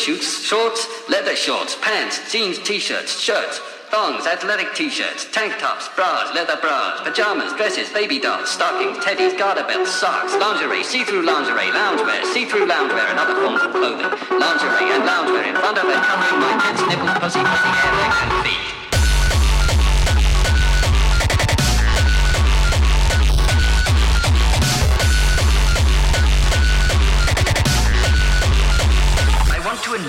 [0.00, 3.58] Swimsuits, shorts, leather shorts, pants, jeans, t-shirts, shirts,
[3.90, 9.64] thongs, athletic t-shirts, tank tops, bras, leather bras, pajamas, dresses, baby dolls, stockings, teddies, garter
[9.64, 14.08] belts, socks, lingerie, see-through lingerie, loungewear, see-through loungewear, and other forms of clothing,
[14.38, 18.39] lingerie and loungewear in front of and covering my tits, nipples, pussy, pussy,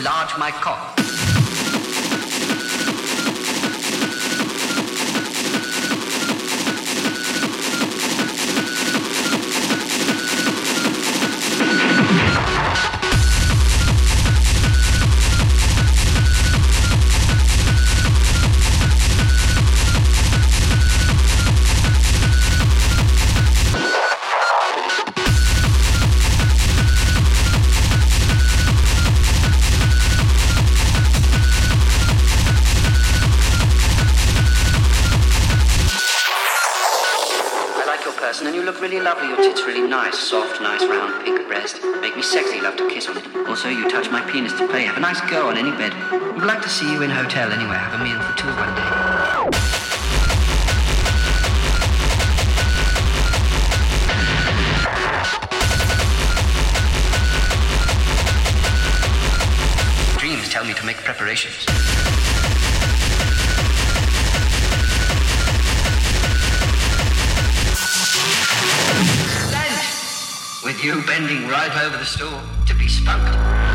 [0.01, 1.10] enlarge my cock.
[38.91, 39.29] Really lovely.
[39.29, 41.81] Your tits really nice, soft, nice, round, pink breast.
[42.01, 42.59] Make me sexy.
[42.59, 43.47] Love to kiss on it.
[43.47, 44.83] Also, you touch my penis to play.
[44.83, 45.93] Have a nice go on any bed.
[46.35, 47.75] Would like to see you in hotel anyway.
[47.75, 48.89] Have a meal for two one day.
[60.17, 62.00] Dreams tell me to make preparations.
[70.83, 73.70] You bending right over the stool to be spunked.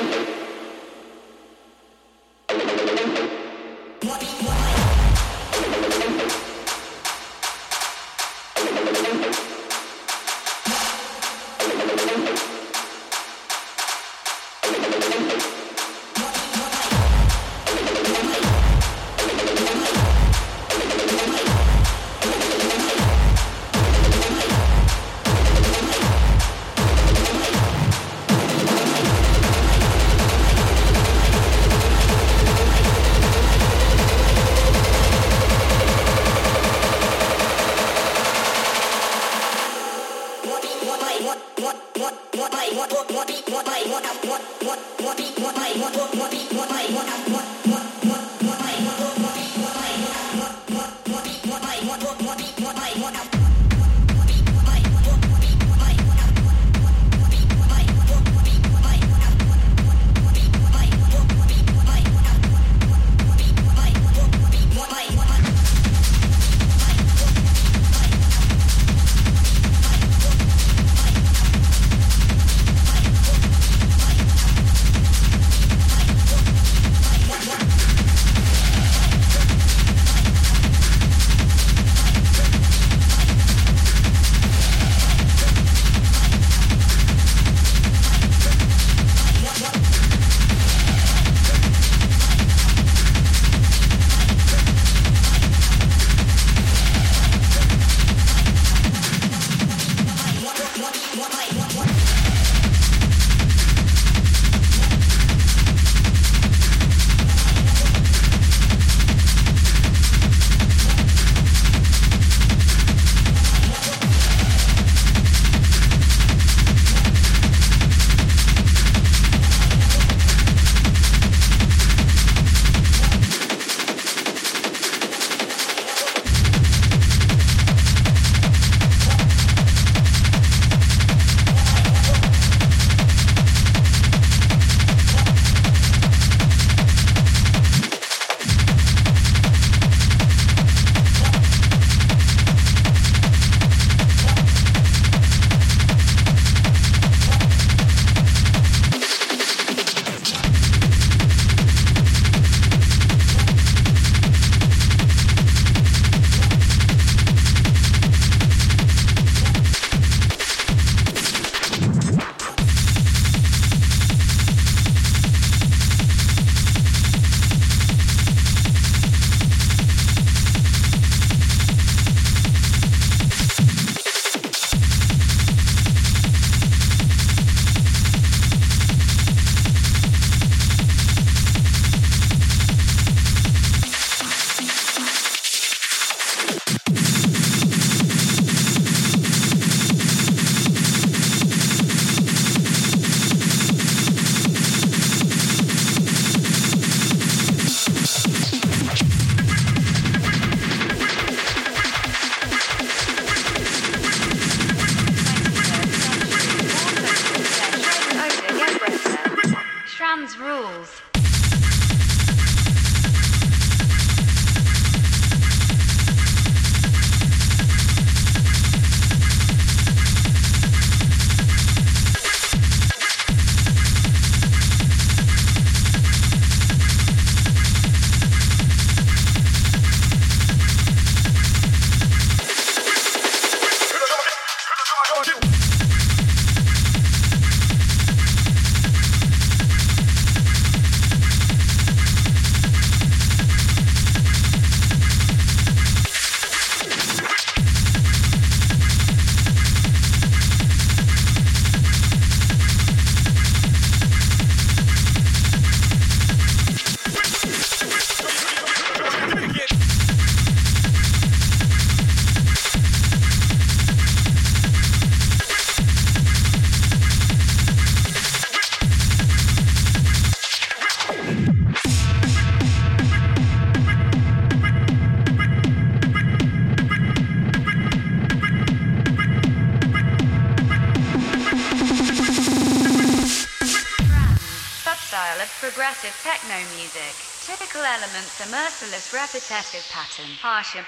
[0.00, 0.39] Progressive techno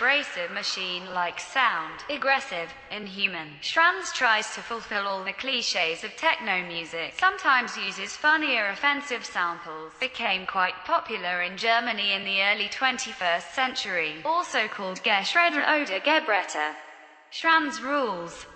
[0.03, 3.47] abrasive machine-like sound, aggressive, inhuman.
[3.61, 9.93] Schranz tries to fulfill all the cliches of techno music, sometimes uses funnier offensive samples,
[10.01, 16.75] became quite popular in Germany in the early 21st century, also called Geschredder oder Gebretter.
[17.31, 18.47] Schranz rules.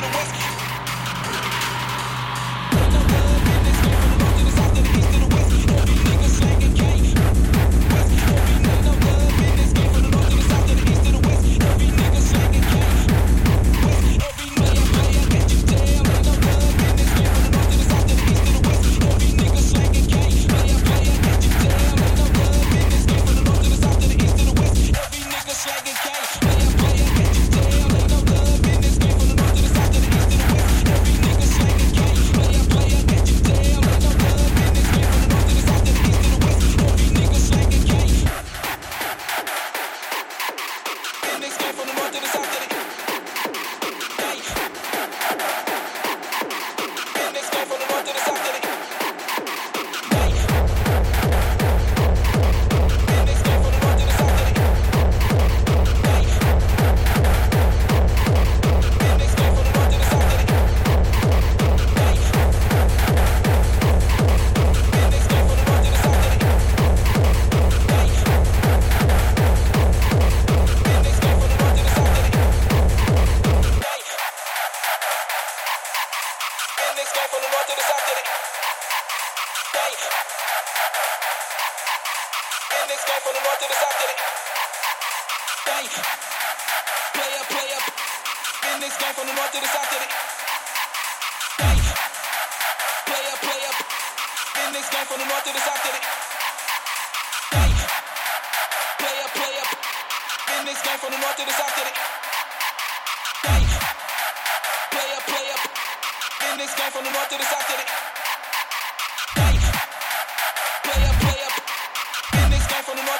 [0.00, 0.37] To the.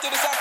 [0.09, 0.38] To the south